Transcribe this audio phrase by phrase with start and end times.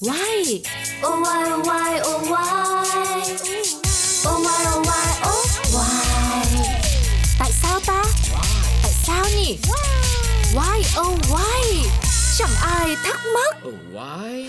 [0.00, 0.62] Why?
[1.02, 3.18] Oh why oh why oh why?
[4.26, 6.04] Oh why oh why oh why?
[7.38, 8.04] Tại sao ta?
[8.82, 9.58] Tại sao nhỉ?
[10.54, 11.88] Why oh why?
[12.38, 13.56] Chẳng ai thắc mắc.
[13.68, 14.48] Oh, why?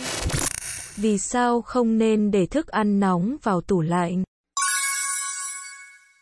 [0.97, 4.23] Vì sao không nên để thức ăn nóng vào tủ lạnh?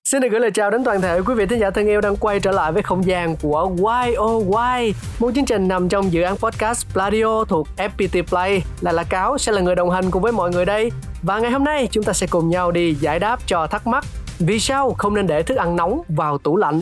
[0.07, 2.17] Xin được gửi lời chào đến toàn thể quý vị thính giả thân yêu đang
[2.17, 6.13] quay trở lại với không gian của Why Oh Why, một chương trình nằm trong
[6.13, 8.61] dự án podcast Pladio thuộc FPT Play.
[8.81, 10.91] Là là cáo sẽ là người đồng hành cùng với mọi người đây.
[11.23, 14.05] Và ngày hôm nay chúng ta sẽ cùng nhau đi giải đáp cho thắc mắc
[14.39, 16.81] vì sao không nên để thức ăn nóng vào tủ lạnh.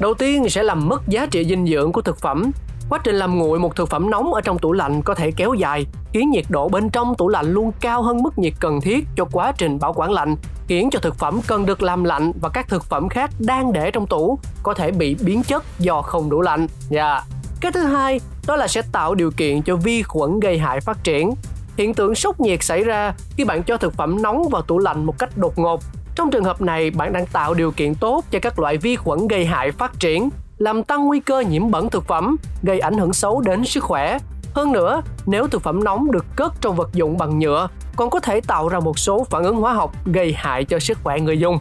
[0.00, 2.50] Đầu tiên sẽ làm mất giá trị dinh dưỡng của thực phẩm.
[2.88, 5.54] Quá trình làm nguội một thực phẩm nóng ở trong tủ lạnh có thể kéo
[5.54, 9.04] dài, khiến nhiệt độ bên trong tủ lạnh luôn cao hơn mức nhiệt cần thiết
[9.16, 10.36] cho quá trình bảo quản lạnh,
[10.68, 13.90] khiến cho thực phẩm cần được làm lạnh và các thực phẩm khác đang để
[13.90, 16.66] trong tủ có thể bị biến chất do không đủ lạnh.
[16.88, 17.12] Dạ.
[17.12, 17.24] Yeah.
[17.60, 21.04] Cái thứ hai, đó là sẽ tạo điều kiện cho vi khuẩn gây hại phát
[21.04, 21.34] triển.
[21.76, 25.06] Hiện tượng sốc nhiệt xảy ra khi bạn cho thực phẩm nóng vào tủ lạnh
[25.06, 25.80] một cách đột ngột.
[26.14, 29.28] Trong trường hợp này, bạn đang tạo điều kiện tốt cho các loại vi khuẩn
[29.28, 33.12] gây hại phát triển, làm tăng nguy cơ nhiễm bẩn thực phẩm, gây ảnh hưởng
[33.12, 34.18] xấu đến sức khỏe.
[34.54, 38.20] Hơn nữa, nếu thực phẩm nóng được cất trong vật dụng bằng nhựa, còn có
[38.20, 41.38] thể tạo ra một số phản ứng hóa học gây hại cho sức khỏe người
[41.38, 41.58] dùng.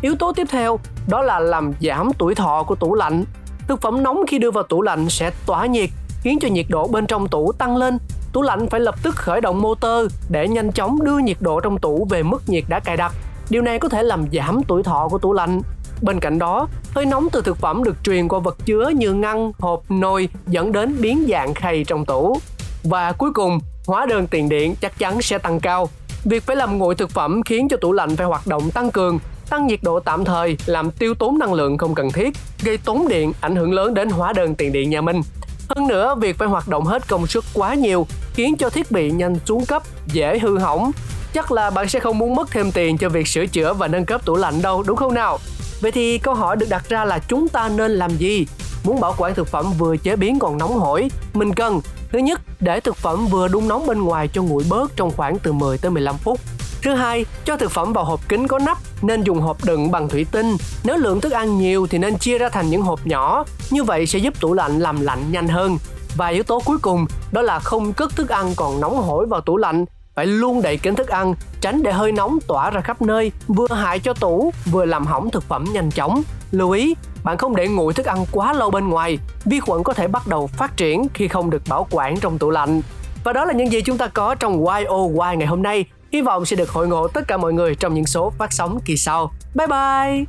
[0.00, 3.24] Yếu tố tiếp theo đó là làm giảm tuổi thọ của tủ lạnh.
[3.68, 5.90] Thực phẩm nóng khi đưa vào tủ lạnh sẽ tỏa nhiệt,
[6.22, 7.98] khiến cho nhiệt độ bên trong tủ tăng lên.
[8.32, 11.78] Tủ lạnh phải lập tức khởi động motor để nhanh chóng đưa nhiệt độ trong
[11.78, 13.12] tủ về mức nhiệt đã cài đặt.
[13.50, 15.60] Điều này có thể làm giảm tuổi thọ của tủ lạnh.
[16.02, 19.52] Bên cạnh đó, hơi nóng từ thực phẩm được truyền qua vật chứa như ngăn,
[19.58, 22.38] hộp, nồi dẫn đến biến dạng khay trong tủ.
[22.84, 25.88] Và cuối cùng, hóa đơn tiền điện chắc chắn sẽ tăng cao.
[26.24, 29.18] Việc phải làm nguội thực phẩm khiến cho tủ lạnh phải hoạt động tăng cường,
[29.50, 32.30] tăng nhiệt độ tạm thời làm tiêu tốn năng lượng không cần thiết,
[32.64, 35.20] gây tốn điện, ảnh hưởng lớn đến hóa đơn tiền điện nhà mình.
[35.68, 39.10] Hơn nữa, việc phải hoạt động hết công suất quá nhiều khiến cho thiết bị
[39.10, 40.90] nhanh xuống cấp, dễ hư hỏng.
[41.32, 44.04] Chắc là bạn sẽ không muốn mất thêm tiền cho việc sửa chữa và nâng
[44.04, 45.38] cấp tủ lạnh đâu, đúng không nào?
[45.84, 48.46] Vậy thì câu hỏi được đặt ra là chúng ta nên làm gì?
[48.84, 51.80] Muốn bảo quản thực phẩm vừa chế biến còn nóng hổi, mình cần
[52.12, 55.38] Thứ nhất, để thực phẩm vừa đun nóng bên ngoài cho nguội bớt trong khoảng
[55.38, 56.40] từ 10 tới 15 phút.
[56.82, 60.08] Thứ hai, cho thực phẩm vào hộp kính có nắp, nên dùng hộp đựng bằng
[60.08, 60.56] thủy tinh.
[60.84, 64.06] Nếu lượng thức ăn nhiều thì nên chia ra thành những hộp nhỏ, như vậy
[64.06, 65.78] sẽ giúp tủ lạnh làm lạnh nhanh hơn.
[66.16, 69.40] Và yếu tố cuối cùng đó là không cất thức ăn còn nóng hổi vào
[69.40, 73.02] tủ lạnh, phải luôn đậy kín thức ăn, tránh để hơi nóng tỏa ra khắp
[73.02, 76.22] nơi, vừa hại cho tủ, vừa làm hỏng thực phẩm nhanh chóng.
[76.50, 76.94] Lưu ý,
[77.24, 80.26] bạn không để nguội thức ăn quá lâu bên ngoài, vi khuẩn có thể bắt
[80.26, 82.82] đầu phát triển khi không được bảo quản trong tủ lạnh.
[83.24, 85.84] Và đó là những gì chúng ta có trong YOY ngày hôm nay.
[86.12, 88.80] Hy vọng sẽ được hội ngộ tất cả mọi người trong những số phát sóng
[88.84, 89.32] kỳ sau.
[89.54, 90.24] Bye bye!